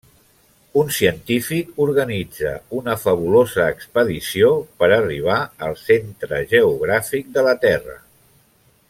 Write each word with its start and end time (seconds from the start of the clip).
Un 0.83 0.87
científic 0.99 1.75
organitza 1.85 2.53
una 2.79 2.95
fabulosa 3.03 3.67
expedició 3.75 4.49
per 4.81 4.91
arribar 4.97 5.37
al 5.69 5.79
centre 5.83 6.41
geogràfic 6.55 7.31
de 7.37 7.49
la 7.51 7.55
Terra. 7.69 8.01